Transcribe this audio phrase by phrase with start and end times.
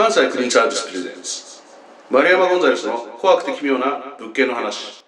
[0.00, 1.60] 関西クリーンサービスプレゼンツ
[2.10, 5.04] 丸山ゴンザレスの怖くて奇妙な物件の話。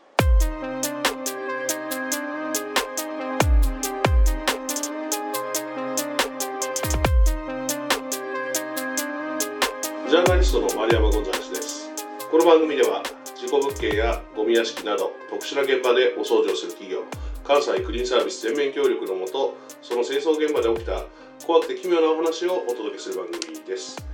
[10.11, 11.91] ジャーナリストの丸山ゴンザレスです。
[12.31, 13.03] この番組では
[13.35, 17.01] 事故物件やゴミ屋敷など特殊な現場でお掃除をする企業
[17.45, 21.03] 関西クリーンサービス全面協力のもとその清掃現場で起きた
[21.47, 24.12] 怖くて奇妙なお話をお届けする番組です。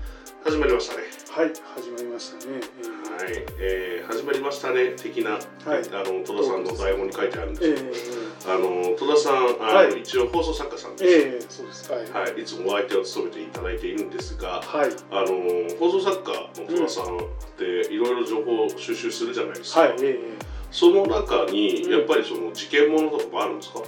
[0.49, 2.55] 始まりましたねはい、始まりましたね。
[2.55, 2.59] は
[3.29, 5.43] い、えー、始まりましたね的な、はい
[5.93, 7.85] あの戸田さんの台本に書いてあるんですえけえ
[8.47, 11.93] ど、あの戸田さんあの、はい一応放送作家さんえです、ええそうです。
[11.93, 12.11] はい。
[12.11, 14.91] はい、いつもお相手を務めていただいているんですが、はい。
[15.11, 17.21] あの放送作家の戸田さんっ
[17.59, 19.97] ていろいろ情報を収集するじゃないですか、はい。
[20.01, 20.19] え
[20.71, 23.81] その中にうんやっぱりその事件ものとかもあるんですか、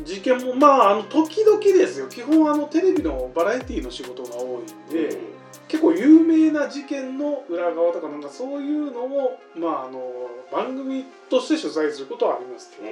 [0.00, 2.08] え事件もまああの時々ですよ。
[2.08, 5.37] 基本あのテレビのバラエティの仕事が多いんで、
[5.68, 10.00] 結構有名な事件の裏側とかなんかそういうのをまああの
[10.50, 12.82] 番組として取材することはありますけど。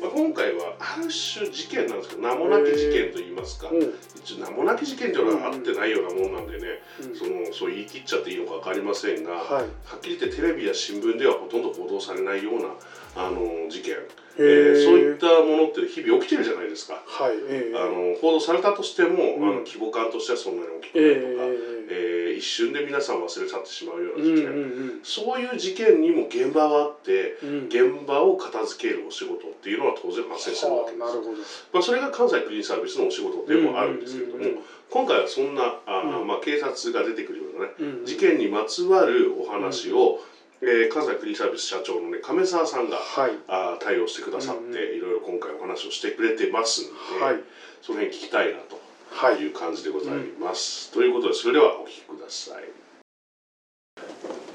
[0.00, 0.24] まあ、うん。
[0.26, 3.80] 今回はある種事件なんですけど名もなき事件といいますか、うん。
[4.16, 7.16] 一応名もなき事件というのはあってないようなもんなんでね、うん。
[7.16, 9.64] そのそう言い切っちゃっていいのか分かりませんが、ははい。
[9.64, 12.68] っきり言ってテレビや新聞ではほとんど報道されないような
[13.16, 17.02] あの事件、へえーえそういったものって日々起きてるじゃないですか。
[17.06, 17.34] はい。
[17.48, 27.48] ええあの報道されたとしても、うんあの規模感としてはそんなに大きくえないとか、ええー一瞬で皆さん忘れ去ってしまうようなうん事件、うんそういう事件にも現場はあってうん。
[27.48, 27.66] うん。
[27.66, 31.64] 現場を片付けるお仕事っていうのは当然発生するわけです。
[31.72, 34.58] まあ、それが関西クリーンサービスのお仕事でもあるんですけれども、うんうん
[34.90, 40.20] 今回はそんなあー、うんまあ、警察が出てくるようなねうんうん事件にまつわるお話を、
[40.66, 43.32] えー関西クリーンサービス社長のね亀澤さんがはい。
[43.48, 46.84] あー対応してくださって、うんうんいろいろ今回お話をしてくれてますん
[47.18, 47.40] で、はい。
[47.82, 48.80] その辺聞きたいなと
[49.12, 49.36] はい。
[49.38, 50.90] いう感じでございます。
[50.92, 52.64] ということでそれではお聞きください。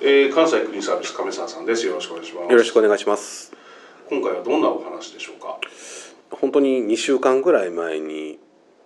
[0.02, 1.86] えー関西クリーンサービス亀澤さんです。
[1.86, 2.52] よろしくお願いします。
[2.52, 3.54] よろしくお願いします
[4.10, 5.60] 今回はどんなお話でしょうか？
[6.32, 8.40] 本当に2週間ぐらい前に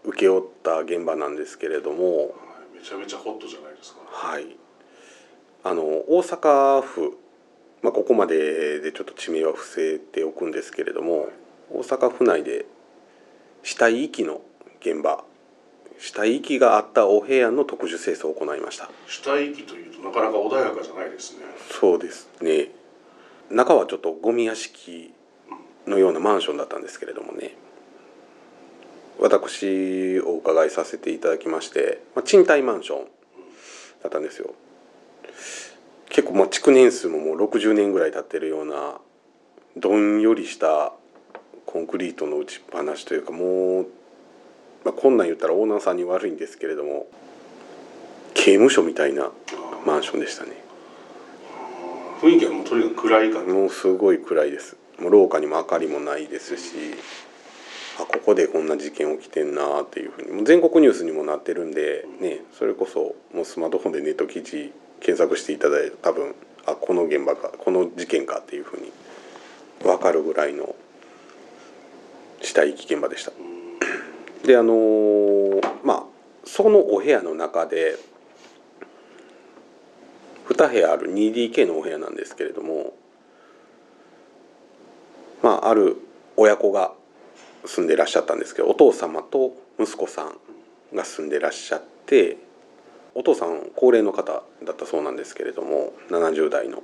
[0.06, 2.30] 請け負った現場なんですけれどもはい
[2.78, 4.00] めちゃめちゃホットじゃないですか。
[4.10, 4.56] はい
[5.64, 7.18] あの大阪府、
[7.82, 11.30] まあ、ここまででちょっと地名は伏せておくんですけれども
[11.72, 12.66] 大阪府内で
[13.64, 14.42] 死体遺棄の
[14.82, 15.24] 現場
[16.00, 18.90] 死体遺棄があったお部屋の特殊清掃を行いました。
[19.08, 21.46] 死体遺棄というとなかなか穏やかじゃないですね。
[21.70, 22.72] そうですね。
[23.50, 25.14] 中はちょっとゴミ屋敷
[25.88, 27.56] のようなマンションだったんですけれどもね。
[29.20, 33.06] 私お伺いさせていただきまして、まあ、賃貸マンション
[34.02, 34.54] だったんですよ
[36.10, 39.00] 結構まあ築年数ももう60年ぐらい経ってるような
[39.76, 40.94] どんよりした
[41.66, 43.88] コンクリートの打ちっぱなしというかもう、
[44.86, 47.08] まあ、こんなん言ったらオーナーさんに悪いんですけれども
[48.36, 49.32] 刑務所みたいな
[49.86, 50.52] マンションでしたね
[52.22, 53.52] 雰囲気はもうとにかく暗い感じ？
[53.52, 56.74] もうすごい暗いですもう廊下にも明かりもないですし
[58.00, 64.72] あここでこんな事件起きてんなっていうふうにもう全国ニュースにもなってるんで、ね、それこそもうスマートフォンでネット記事
[65.04, 66.34] 検索していただいて多分
[66.66, 68.92] あこの現場かこの事件かっていうふうに
[69.84, 70.76] 分かるぐらいの
[72.42, 73.32] 死体遺棄現場でした。
[74.46, 76.04] であのーまあ
[76.46, 77.98] そのお部屋の中で
[80.50, 82.94] 2部屋ある 2DK のお部屋なんですけれども
[85.42, 85.98] まあある
[86.36, 86.94] 親子が
[87.66, 92.38] 住んでらっしゃったんですけどお父様と息子さんが住んでらっしゃって
[93.16, 96.82] お父さん高齢の方だったそうなんですけれども70代の。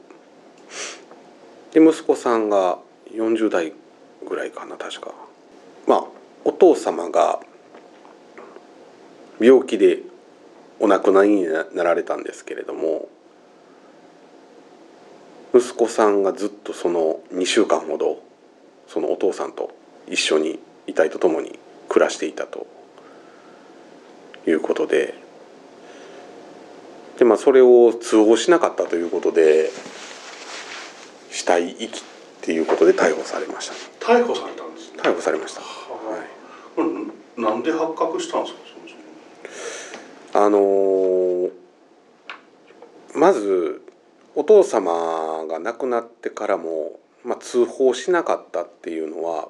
[1.73, 2.79] で息子さんが
[3.11, 3.73] 40代
[4.27, 5.13] ぐらいかな確か。
[5.87, 6.03] まあ
[6.45, 7.39] お父様が
[9.39, 9.99] 病気で
[10.79, 13.09] お亡くなりになられたんですけれども
[15.53, 18.21] 息子さんがずっとその2週間ほど
[18.87, 19.71] そのお父さんと
[20.07, 21.57] 一緒に遺体と共に
[21.87, 22.67] 暮らしていたと
[24.47, 25.15] いうことで
[27.19, 29.69] で、まあ、それを通報しなかったということで
[31.29, 31.89] 死体遺棄っ
[32.41, 33.73] ていうことで逮捕されました。
[33.73, 34.99] ね逮捕されたんですね。
[35.03, 35.67] 逮捕されました、は
[37.37, 37.41] い。
[37.41, 38.59] なんで発覚したんですか？
[38.63, 38.87] そも
[40.33, 40.45] そも。
[40.45, 41.51] あのー
[43.15, 43.81] まず
[44.35, 49.49] お父様が亡くなってからも、まあ、通報しなかったっていうのは、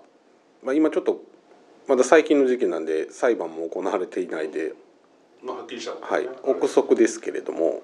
[0.64, 1.22] まあ、今ちょっと
[1.88, 4.74] まだ最近の時期なんで裁判も行われていないで、
[5.44, 6.24] まあはっきりしたことはい。
[6.24, 7.82] ね、憶測ですけれども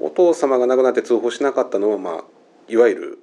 [0.00, 2.24] お父様が亡くなって通報しなかったのは、まあ、
[2.68, 3.18] いわゆる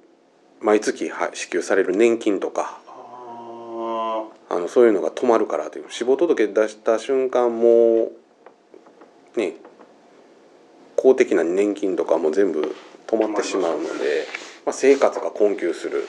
[0.60, 8.10] 毎月は支給される年金とかああのそういうのが止まるからという死亡届出した瞬間も
[9.36, 9.54] うね
[10.96, 12.74] 公的な年金とかも全部
[13.06, 14.26] 止まってしまうので、
[14.66, 16.04] まあ、生活が困窮する。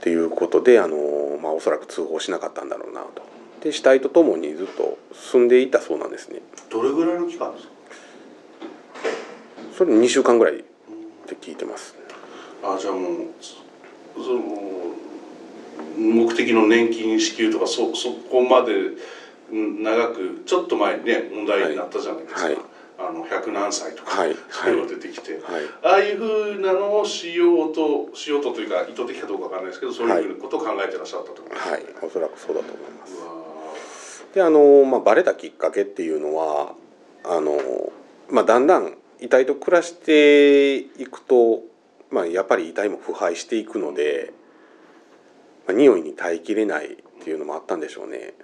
[0.00, 0.96] っていうことであの、
[1.42, 3.22] まあ、おそらく通報しなかったんだろうなと
[3.62, 6.40] で死体とともにずっと住んでいたそうなんですね。
[6.70, 7.72] どれぐらいの期間ですか？
[9.76, 10.62] それ2週間ぐらいっ
[11.26, 11.94] て聞いてます。
[12.62, 14.42] あじゃあもうそその
[15.98, 18.72] 目的の年金支給とかそそこまで
[19.52, 22.56] うん長くちょっと前にね問題になったじゃないですか、はい
[23.10, 25.42] あの100何歳とか、はいそういうのが出てきて、はい。
[25.82, 26.24] ああいうふ
[26.58, 31.82] うなのをしようとしようとというか意図的かどうかわかんないですけどそういうふうなことを考えてらっしゃったと思います、はい。
[32.02, 34.24] おそらくそうだと思います。
[34.34, 36.74] であの、まあ、バレたきっかけっていうのは
[37.24, 37.58] あの、
[38.30, 41.62] まあ、だんだん遺体と暮らしていくと、
[42.10, 44.32] まあ、やっぱり遺体も腐敗していくので、
[45.66, 48.34] まあ、匂いに耐えきれないっていうのもあったんでしょうね。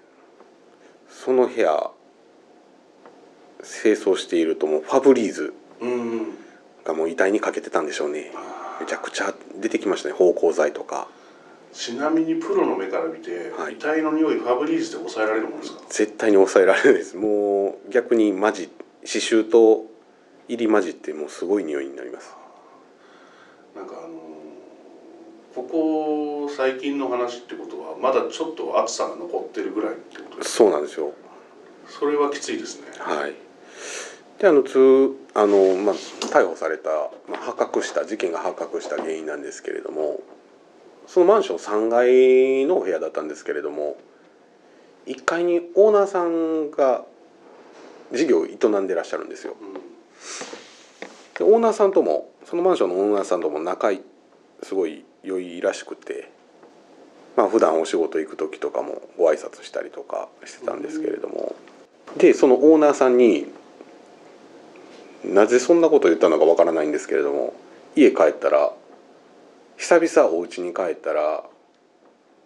[1.09, 1.91] その部屋
[3.67, 5.53] 清掃しているともうファブリーズ
[6.85, 8.33] がもう遺体にかけてたんでしょうね。
[8.81, 11.09] めちゃくちゃ出てきましたね芳香剤とか。
[11.73, 13.75] ちなみにプロの目から見て、はい。
[13.75, 15.83] 遺体の匂いファブリーズで抑えられるものですか？
[15.89, 17.17] 絶対に抑えられないです。
[17.17, 19.85] もう逆に混じ刺繍と
[20.49, 22.35] 入り混じってもうすごい匂いになります。
[23.75, 24.17] なんかあのー
[25.55, 30.65] ここ最近の話ってことはまだちょっと暑さが残ってるぐらいってことですか？
[30.65, 31.13] そうなんですよ。
[31.89, 32.89] それはきついですね。
[32.99, 33.35] はい
[34.39, 36.91] であの通あの、まあ、逮捕された、
[37.29, 40.21] まあ、発覚した事件が発覚した原因なんですけれども
[41.07, 43.97] そのマンション3階のお部屋だったんですけれども
[45.07, 47.05] 1階にオーナーさんが
[48.13, 49.57] 事業を営んでらっしゃるんですよ。
[51.39, 54.03] でオーナーさんともそのマンションのオーナーさんとも仲い
[54.63, 56.31] すごい良いらしくて
[57.37, 61.55] まあ普段お仕事行く時とかもご挨拶したりとかしてたんですけれども。
[62.17, 63.47] でそのオーナーさんに
[65.27, 67.55] なぜそんなこと言ったのかわからないんですけれども
[67.95, 68.73] 家帰ったら
[69.77, 71.45] 久々お家に帰ったら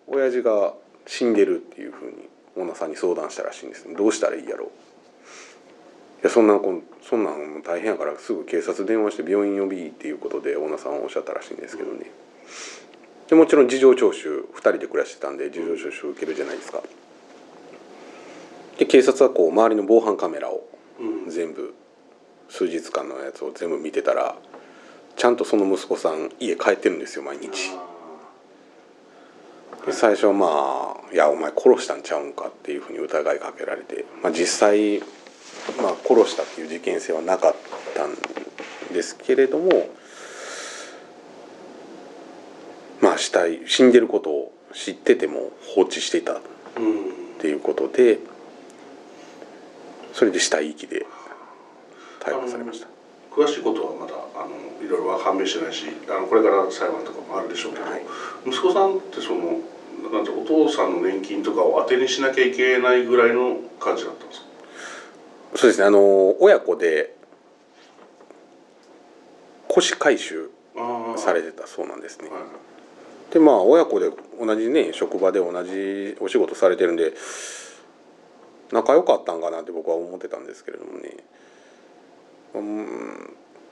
[0.06, 0.74] 親父が
[1.06, 3.86] 死んでるっていうふうにオーナーさんに相談したらしいんです。
[3.86, 4.68] ねどうしたらいいやろう。
[4.68, 4.70] い
[6.24, 12.10] やそんなこそんなん大変やからすぐ警察電話して病院呼びっていうことでオーナーさんはおっしゃったらしいんですけどね。
[13.28, 16.82] でもちろん事情聴取2人で暮らしてたんで事情聴取受けるじゃないですか。
[18.78, 20.66] で警察はこう周りの防犯カメラを
[20.98, 21.30] うん。
[21.30, 21.74] 全部
[22.50, 24.36] 数日間のやつを全部見てたら
[25.16, 27.70] ちゃんとその息子さん家帰ってるんですよ毎日。
[29.86, 34.98] で最初はまあ「いやお前殺したんちゃうんか」っていうふうに疑いかけられて、まあ、実際、
[35.80, 37.54] まあ、殺したっていう事件性はなかっ
[37.94, 38.14] たん
[38.92, 39.88] ですけれども
[43.00, 46.40] まあ死体死んでることを知ってても放置していたっ
[46.76, 48.18] うんていうことで
[50.12, 51.06] それで死体遺棄で
[52.20, 52.86] 逮捕されました。
[53.34, 54.50] 詳しいことはまだあの
[54.84, 58.02] いろいろは判明してないしあのこれから裁判とかもあるでしょうけど、はい。
[58.46, 59.60] 息子さんってその
[60.12, 64.46] なんてお父さんの年金とかを当てにしなきゃいけないぐらいの感じだったんですか？
[65.56, 65.86] そうですね。
[65.86, 67.14] あの親子で
[69.68, 72.28] 腰回収あされてたそうなんですね。
[72.28, 72.40] はい
[73.32, 77.12] でまあ親子で同じね職場で同じお仕事されてるんで
[78.72, 81.10] 仲良かったんかなって僕は思ってたんですけれどもね。
[81.10, 81.20] うん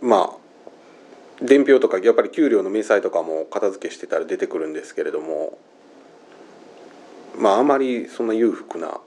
[0.00, 5.58] まあ伝票とかやっぱり給料の明細とかも片付けしてたら出てくるんですけれども
[7.36, 9.00] まああまりそんな裕福な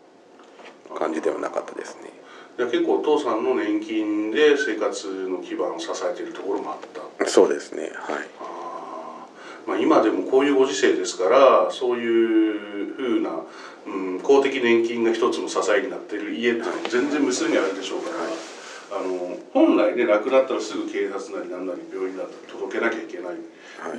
[0.97, 2.11] 感じではなかったですね。
[2.59, 6.77] いや結構お父さんの年金で生活の基盤を支えているところもあっ
[7.17, 7.29] た。
[7.29, 7.91] そうですねはい。
[8.39, 9.69] あー。
[9.69, 13.29] まあ、今でもこういうご時世ですからそういうふうな、
[13.85, 18.15] うん、公的年金が一つの支えになっている家っていうのは全然無数にあるでしょうから、
[18.91, 23.35] あの本来ね亡くなったらすぐ警察なり何なり病院だったら届けなきゃいけない、はい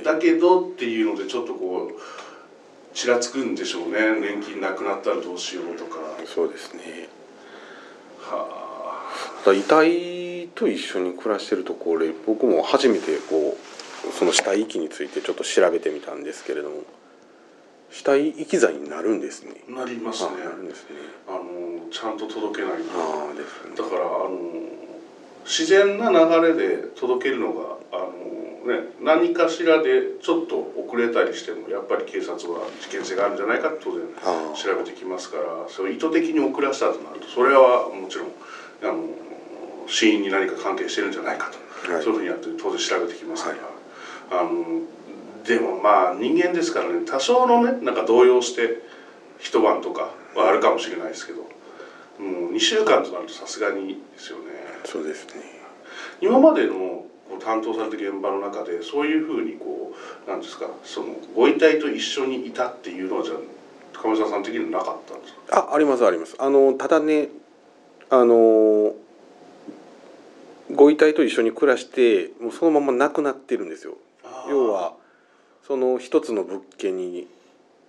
[0.03, 5.97] だけどっていうのでちょっとこうちらつくんでしょうね年金なくなったらどうしようとか。
[6.25, 7.09] そうですね
[8.19, 8.63] は
[9.39, 13.57] だから遺体と一緒に暮らしてるところで僕も初めてこ
[14.07, 16.83] うその死体遺棄についてちょっと調べてみたんですけれども
[17.91, 19.55] 死体遺棄罪になるんですね。
[19.69, 20.95] あなりますねあなるんですね。
[21.27, 22.89] あのちゃんと届けないと。
[22.95, 23.75] ああですね。
[23.75, 24.82] だからあの
[25.45, 27.97] 自然な流れで届けるのがあ
[28.65, 34.03] の、ね、何かしらでちょっと遅れたりしてもやっぱり警察は事件性があるんじゃないかって当然
[34.55, 38.31] 調べてきますからそれ意図的に遅らせたとなるとそれはもちろん
[38.81, 39.03] あの
[39.87, 41.51] 死因に何か関係してるんじゃないか
[41.83, 42.01] と、はい。
[42.01, 44.79] そういうふうにやって当然調べてきますから、あの
[45.43, 48.77] でもまあ人間ですからね多少のねなんか動揺して
[49.39, 51.41] 一晩とかはあるかもしれないですけど
[52.17, 54.43] もう2週間となるとさすがにですよね。
[54.85, 55.41] そうですね。
[56.21, 57.05] 今までの
[57.39, 59.93] 担当された現場の中でそういうふうにこ
[60.25, 63.37] うなんですかそのご遺体と一緒にいたっていうのはじゃあ
[63.93, 65.69] 亀澤さん的にはなかったんですか？
[65.71, 66.35] あありますあります。
[66.39, 67.29] あのただね
[68.09, 68.93] あの
[70.71, 73.97] ご遺体と一緒に暮らしてもうそのまま亡くなってるんですよ。
[74.49, 74.93] 要は
[75.67, 77.27] その一つの物件に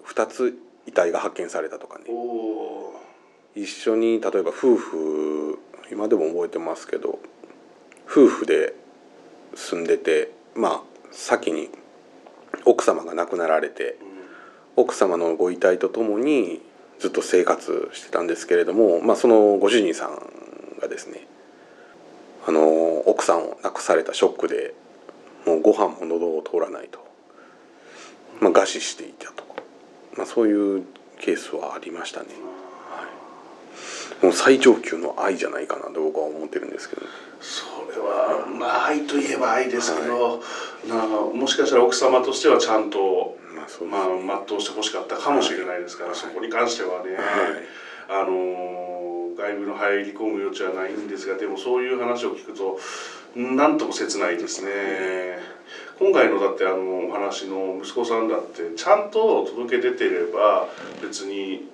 [0.03, 2.05] 二つ遺体が発見されたとかね。
[3.57, 5.44] 一緒に例えば夫婦
[5.91, 7.19] 今でも覚えてますけど
[8.07, 8.75] 夫婦で
[9.55, 11.71] 住んでてまあ先に
[12.65, 13.97] 奥様が亡くなられて
[14.77, 16.61] 奥様のご遺体とともに
[16.99, 21.27] ずっと生活してたんですけれども、まあ、そのご主人さんがですね
[22.47, 24.75] あの奥さんを亡くされたショックで
[25.47, 26.99] もうご飯も喉を通らないと、
[28.41, 29.45] まあ、餓死していたと、
[30.17, 30.85] まあ、そういう
[31.21, 32.29] ケースはありましたね。
[34.21, 37.03] はい、もう最上級の愛じゃないかなと僕は思ってるんですけど、
[37.41, 40.43] それはまあ愛といえば愛ですけど、
[40.89, 43.37] なもしかしたら奥様としてはちゃんと
[43.89, 47.23] まあまあ、全うしてほしかったかもしれないですから、そこに関してはね、はい。
[48.09, 48.95] あのー
[49.37, 52.79] 外部の入り込む余地はないんですがでもそういう話を聞くと
[53.37, 54.71] なんとも切ないですね。
[55.99, 60.69] 今回のだってあのお話の息子さんだってちゃんと届け出てれば
[61.03, 61.69] 別に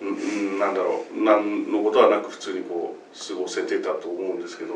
[0.00, 1.22] うんうんなんだろう。
[1.22, 4.74] 何のことはなく普通にこう過ごせてたと思うんですけど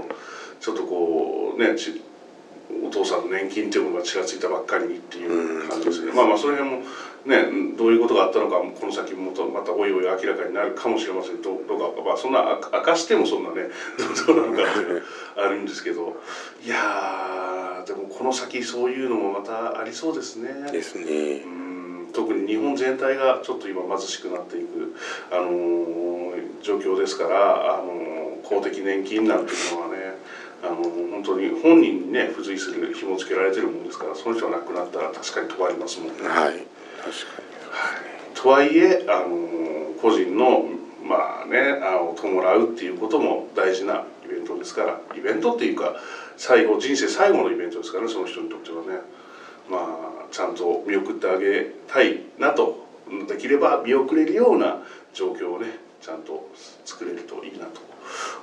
[0.60, 2.02] ちょっとこうねち
[2.84, 6.16] お父さんの年金っていうものがちらついたばっかりにっていう感じですね、うん。
[6.16, 6.82] まあまあその辺も
[7.26, 11.42] ねどういうことがあったのかこの先もっとまたおいおい明らかになるかもしれません。
[11.42, 13.68] どどうかまあそんなあ明かしてもそんなね
[14.26, 15.02] どうなのかっていうのは
[15.36, 16.16] あるんですけど。
[16.64, 20.70] いやーでもこの先そういうのもまたありそうですね。
[20.70, 21.42] ですね。
[21.44, 24.94] うん特に日本全体がちょっと今貧しくなっていく、
[25.30, 30.14] あのー状況ですから、あのー公的年金なんていうのはね、
[30.62, 36.12] あのー本当に本人にね付随する紐付けられてるもんですからその人が亡くなったら確かに問われますもんね。
[36.22, 36.62] はい確かに。
[38.34, 40.66] とはいえ、あのー個人の
[41.04, 42.28] まあねあの弔
[42.64, 45.94] うっていうことも大事なイベントですからイベントっていうか
[46.36, 49.00] 最後人生最後のイベントですからねその人にとってはね。
[49.70, 50.01] まあ
[50.32, 52.86] ちゃんと見送ってあげたいなと
[53.28, 54.78] できれば見送れるような
[55.12, 55.66] 状況をね
[56.00, 56.48] ちゃんと
[56.84, 57.82] 作れるといいなと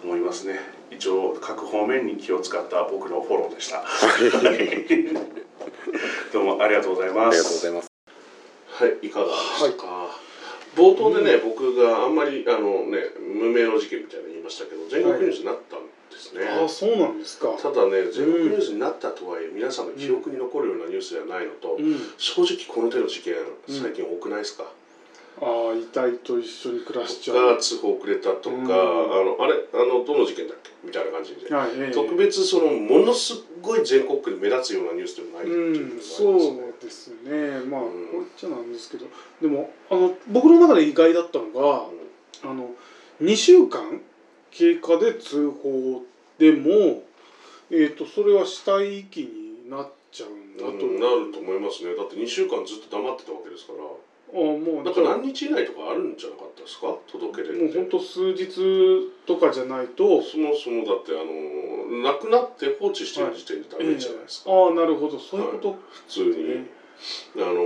[0.03, 0.59] 思いますね。
[0.91, 3.83] 一応各方面に気を使った僕のフォローでした。
[6.31, 7.37] どうもありがとうございます。
[7.37, 7.91] ありがとうございます。
[8.67, 10.19] はい、いかがでしたか。
[10.75, 15.88] 冒頭でね、僕があんまりあのね無名の事件みたいなの言いましたけど、全国ニュースになったん
[16.19, 16.45] ですね。
[16.45, 17.47] ああそうなんですか。
[17.61, 21.95] ただね、全国ニュースになったとはいえ、皆さんの記憶に残るようなニュースではないのと、うん。
[22.17, 23.35] 正直この手の事件
[23.69, 24.65] 最近多くないですか？
[25.41, 28.63] ああ遺体と一緒に暮らしちゃがう通報くれたとか、うん。
[28.65, 29.55] あのあれ？
[29.73, 30.71] あのどの事件だっけ？
[30.83, 31.53] みたいな感じで。
[31.53, 31.93] はいええ。
[31.93, 37.59] 特別そのものすごい全国区で目立つようなニュースでもないっていううんそうねですね。
[37.69, 39.05] まあ、うんこう言っちゃなんですけど。
[39.41, 41.85] でもあの僕の中で意外だったのが
[42.43, 42.71] あの
[43.21, 44.01] 2週間
[44.51, 46.03] 経過で通報
[46.37, 47.03] でも、
[47.71, 49.21] えー、とそれは死体遺棄
[49.65, 51.95] になっちゃうんだと、うんなると思いますね。
[51.95, 53.79] だって2週間ずっと黙ってたわけですから。
[54.31, 56.95] あもうなんか何日以内とかあるんじゃなかったですか？
[57.11, 58.45] 届け出もう本当数日
[59.25, 60.21] とかじゃないと。
[60.21, 65.17] そもそもだってあの亡くなって放置してる時点でダメじゃないですか、ああなるほど。
[65.17, 66.67] そういうこと、普通に、
[67.37, 67.63] あの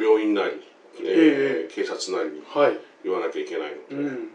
[0.00, 0.62] 病院なり、
[1.02, 4.28] えー警察なりにはい、言わなきゃいけないので、うん、えー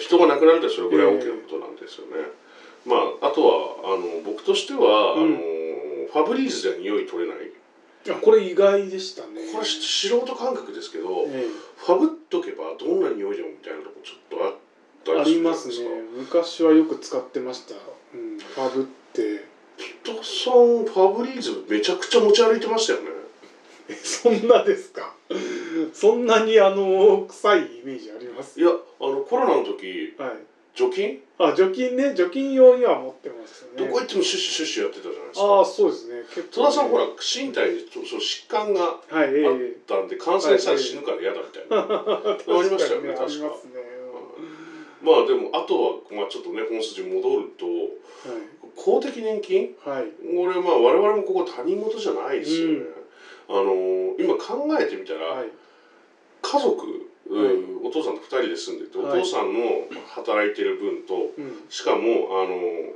[0.00, 2.26] 人が亡くなるってそれぐらい大きなことなんですよね、
[2.86, 5.24] まああとはあの僕としては、うん。
[5.24, 5.36] あの
[6.10, 7.46] ファブリーズでは匂い取れない。
[8.10, 9.52] あこれ意外でしたね。
[9.52, 14.54] これ素人感覚ですけど、えファブっとけばどんな匂いでもみたいなとこちょっとあっ
[15.04, 16.38] たえありすりますねるじゃないですか。
[16.38, 17.74] 昔はよく使ってました、
[18.14, 19.44] うん、ファブって。
[20.04, 23.06] 北さんファブリーズめちゃくちゃ持ち歩いてましたよね。
[23.88, 25.14] えそんなですか？
[25.92, 28.60] そんなにあの臭いイメージあります？
[28.60, 30.30] いやあのコロナの時はい。
[30.72, 32.14] 除菌、あ除菌ね。
[32.14, 33.86] 除菌用には持ってますよね。
[33.86, 35.46] どこ行ってもシュッシュシュッシュやってたじゃないですか。
[35.46, 36.22] ああそうですね。
[36.32, 43.72] 結戸田さんほら身体にその疾患があっえたんで感染したら死ぬから嫌だみたいな、確 ありましたよね確かりますね。
[45.02, 47.66] まあでもあとは、まあ、ちょっとね本筋に戻ると
[48.76, 49.74] 公的年金？
[49.84, 50.02] はい。
[50.02, 52.84] はいこれまあ我々もここ他人事じゃないですよね、
[53.48, 55.48] あの今考えてみたら、はい
[56.42, 59.22] 家族、うんはいお父さんと2人で住んでておはい。
[59.22, 61.62] 父さんの働いてる分とうん。
[61.68, 62.92] しかもあの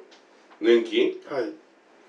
[0.61, 1.13] 年金？
[1.29, 1.51] はい。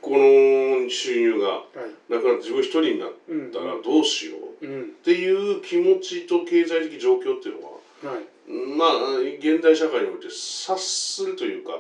[0.02, 2.12] この収入がはい。
[2.12, 3.52] なくなって自分一人になっうん。
[3.52, 4.84] たらどうしよううん。
[4.84, 8.26] っていう気持ちと経済的状況っていうのははい。
[8.50, 11.80] まあ現代社会において察するというか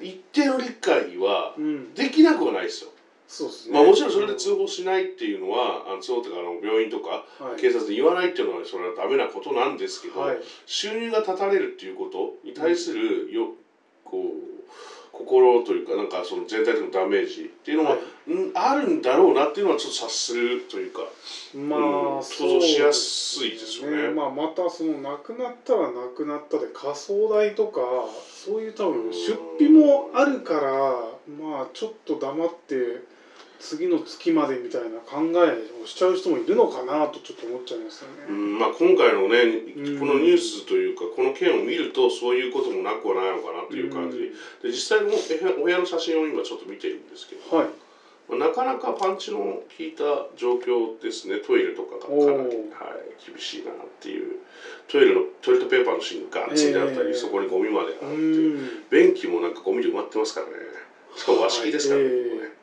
[0.00, 1.94] 一定の理解はうん。
[1.94, 2.90] できなくはないですよ。
[3.28, 3.74] そうですね。
[3.74, 7.60] まあもちろんそれで通報しないっていうのは、あの通報とかあの病院とかはい。
[7.60, 10.38] 警察に言わないっていうのはそれはダメなことなんですけど、はい。
[10.66, 13.50] 収入が断たれるっていうことに対するよ、
[14.04, 14.56] こう
[15.16, 21.00] 心というかなんかその全体的なダメージっていうのは、はんあるんだろうなっていうのはちょっと察するというか。
[21.54, 24.08] まうんあ、想像しやすいですよね。
[24.10, 27.80] まあ、またその亡くなったら亡くなったで火葬代とか
[28.28, 30.70] そういう多分出費もあるから
[31.34, 33.00] まあちょっと黙って
[33.66, 38.30] 次の月までみたいな考えをしちゃう人もいるのかなとちょっと思っちゃいますよね。
[38.30, 39.42] うんまあ、今回のね
[39.74, 44.18] うんこのニュースというかこの件を見るとそういうこともなくはないのかなという感じ。
[44.62, 45.10] でで実際の
[45.58, 47.66] お部屋の写真を今ちょっと見てるんですけど、はい、
[48.28, 50.04] まあ、なかなかパンチの効いた
[50.36, 51.38] 状況ですね。
[51.38, 54.46] トイレとかがかなり、おはいー、厳しいなっていう。
[54.88, 57.14] トイレのトイレットペーパーの芯がガッツリあったり、えー。
[57.14, 58.84] そこにゴミまであっていう、ん。
[58.90, 60.52] 便器もなんかゴミで埋まってますからね。
[61.16, 62.40] しかも和式ですからね、はいここね。
[62.42, 62.55] はい、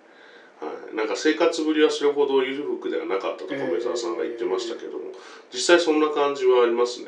[0.96, 5.12] なんか生活ぶりはそれほど裕福ではなかったと米沢さんが言ってましたけども、
[5.52, 7.08] 実際そんな感じはありますね。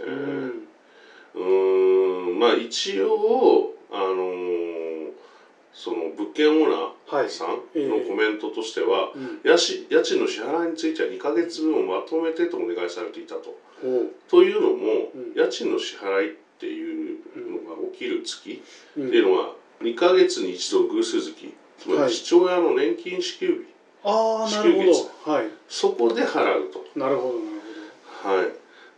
[1.36, 2.40] うん。
[2.40, 4.76] まあ一応あのー
[5.76, 9.42] その物件オーナはいーさんのコメントとしては、うん。
[9.44, 13.58] 家賃家賃の支払いについては2ヶ月分をまとめてとお願いされていたと。
[14.30, 15.34] というのも、うん。
[15.36, 17.20] 家賃の支払いっていう
[17.68, 18.64] のが起きる月。
[18.98, 19.08] うん。
[19.08, 21.54] っていうのは2ヶ月に一度偶数月。
[21.78, 22.10] つまはい。
[22.10, 23.75] り父親の年金支給日、
[24.06, 24.84] ああなるほ
[25.26, 25.32] ど。
[25.32, 25.50] はい。
[25.68, 26.86] そこで払うと。
[26.96, 27.56] なるほどなる
[28.26, 28.44] は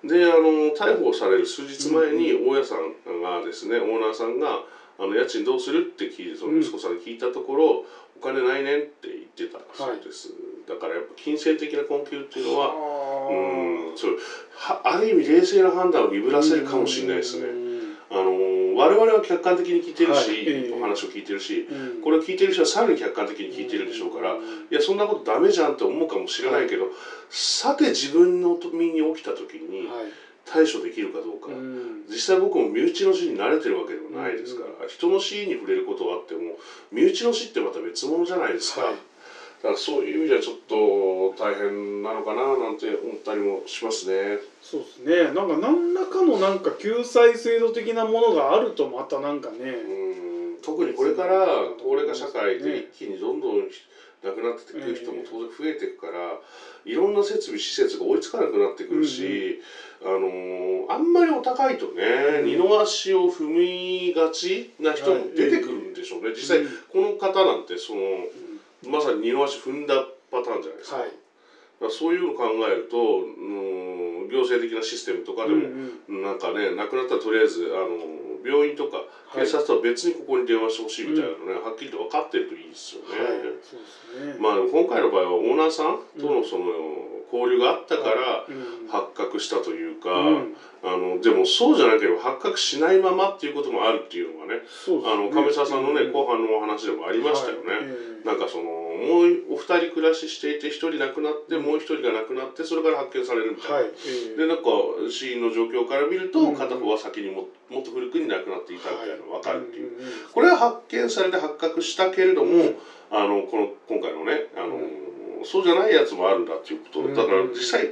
[0.03, 4.61] い、であの逮捕される数日前に大家さんがですね、オーナーさんが
[4.97, 7.83] あの家賃どうするって聞いてその息子さんに聞いたところ、
[8.15, 10.29] お金ないねんって言ってたそうです、
[10.67, 14.17] だからやっぱ金銭的な困窮っていうのはほどうんそう
[14.55, 17.66] はある意味冷静な判断を鈍らせるかもしれないですね。
[18.11, 20.47] うんあの我々は客観的に聞いてるし、はい。
[20.47, 20.77] ええ。
[20.77, 22.01] お話を聞いてるしうん。
[22.01, 24.35] これを聞いてる人はさらに客観的に聞いてるでしょうから、い
[24.69, 26.89] やそんなことダメじゃんって思うかもしれないけど、
[27.29, 30.05] さて自分の身に起きた時にはい。
[30.49, 32.03] 対処できるかどうか、うん。
[32.07, 36.55] 実際僕も身内の死に慣れてるわけでもないですから、人の死に触れることはあっても
[36.89, 38.95] 身内の死ってまた別物じゃないですか、はい
[39.57, 44.39] だからそういう意味ではちょっと大変なのかななんて思ったりもしますね。
[44.61, 45.31] そうですね。
[45.31, 49.57] なんか何らかのなんか救済制度的なものがあるとまたなんかね。
[49.57, 50.57] うん。
[50.61, 51.45] 特にこれから
[51.81, 53.67] 高齢化社会で一気にどんどん
[54.23, 56.37] 亡くなってくる人も当然増えていくから
[56.85, 59.59] いろんな設備施設が追いつかなくなってくるし、
[60.01, 63.47] あのーあんまりお高いとね二の足を踏
[64.09, 66.77] みがちな人も出てくるんでしょうね、実際うん。
[66.87, 68.46] この方なんてそのうん
[68.85, 69.95] まさに二の足踏んだ
[70.29, 71.11] パターンじゃないですか,、はい。
[71.89, 75.67] そういうのを考えると、うん、行政的なシステムとかでも、
[76.07, 77.87] うんなんかね亡くなったらとりあえずあの
[78.43, 78.97] 病院とか
[79.27, 79.45] はい。
[79.45, 83.15] 警察とは別にここに電話してほしいみたいなのね、はっきりと分かってるといいですよね。
[83.15, 84.39] はいね。
[84.39, 86.65] まあ今回の場合はオーナーさんとのその
[87.31, 88.87] 交流があったからうん。
[88.87, 90.55] 発覚したというか、うん。
[90.83, 94.63] あのでもそうじゃなければ発覚しないままっていうこともあるっていうのがねね。
[95.05, 96.11] あの亀澤さんのね、うん。
[96.11, 97.73] 後半のお話でもありましたよね。
[97.73, 97.83] はい。
[97.83, 98.27] ええ。
[98.27, 98.63] なんかその
[99.49, 101.63] お二人暮らししていて一人亡くなって、うん。
[101.63, 103.77] もう一人が亡くなってそれから発見されるみたいな。
[103.77, 103.85] はい。
[103.85, 104.37] ええ。
[104.37, 104.63] でなんか
[105.09, 106.55] 死因の状況から見るとうん。
[106.55, 112.75] 片方は先にももっと古くに亡くなっていたみたいなのが分かるっていう、んんこれは発見されて発覚したけれども、うん。
[113.09, 117.07] あのこの今回のねあの、そうじゃないやつもあるんだっていうこと。
[117.07, 117.49] だからうん。
[117.51, 117.91] 実際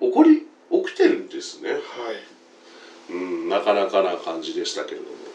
[0.00, 1.80] 起こり起きてるんですね、はい。
[3.10, 5.29] うん、なかなかな感じでしたけれども。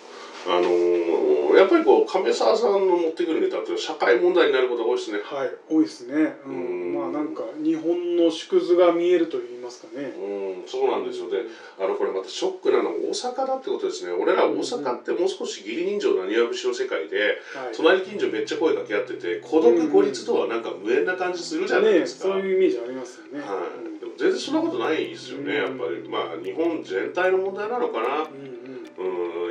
[0.48, 5.20] あのやっぱりこう亀澤さんの持ってくるネタって社会問題になることが多いですね。
[5.24, 6.90] はい多いですね、うん。
[6.90, 6.94] うん。
[6.94, 10.04] まあなんか日本の縮図が見えると言いますかね。
[10.04, 11.30] うん、そうなんですよ。
[11.30, 11.44] で
[11.80, 14.12] あのこれまたショックなのは大阪だってことですね。
[14.12, 17.76] 俺ら大阪ってもう少し義理人情なにわ節の世界ではい。
[17.76, 25.56] 隣近所めっちゃ声掛け合ってて孤独孤立とはなんか無縁な感じするじゃないねですか、そういうイメージありますよね、はい、でも全然そんなことないですよね。
[25.56, 28.24] やっぱりまあ日本全体の問題なのかな。
[28.24, 28.65] うん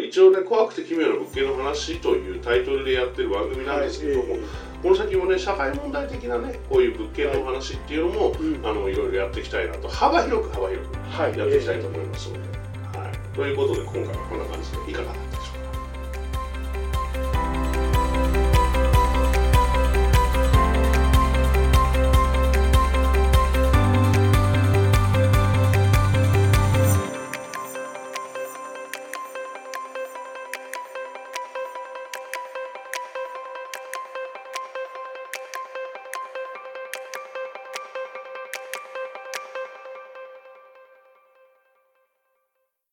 [0.06, 4.40] 一応ね「怖くて奇妙な物件の話」というタイトルでやってる番組なんですけども、はい
[4.84, 8.60] この先もね社会問題的なねこういう物件のお話っていうのも、うん。
[8.62, 9.88] あのいろいろやっていきたいなと。
[9.88, 11.38] 幅広く幅広くはい。
[11.38, 15.33] やっていきたいと思いますので、はい、ということで今回はこんな感じでいかがだった